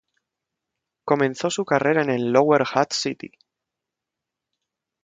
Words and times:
Comenzó 1.05 1.51
su 1.51 1.63
carrera 1.63 2.01
en 2.01 2.09
el 2.09 2.31
Lower 2.33 2.63
Hutt 2.75 2.91
City. 2.91 3.29